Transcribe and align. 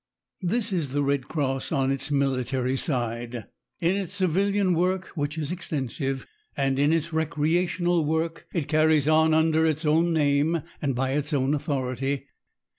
This 0.41 0.73
is 0.73 0.93
the 0.93 1.03
Red 1.03 1.27
Cross 1.27 1.71
on 1.71 1.91
its 1.91 2.09
military 2.09 2.75
side. 2.75 3.45
In 3.79 3.95
its 3.95 4.13
civilian 4.15 4.73
work, 4.73 5.09
which 5.13 5.37
is 5.37 5.51
extensive, 5.51 6.25
and 6.57 6.79
in 6.79 6.91
its 6.91 7.13
recreational 7.13 8.03
work 8.03 8.47
it 8.51 8.67
carries 8.67 9.07
on 9.07 9.35
under 9.35 9.63
its 9.63 9.85
own 9.85 10.11
name 10.11 10.63
and 10.81 10.95
by 10.95 11.11
its 11.11 11.33
own 11.33 11.53
authority. 11.53 12.25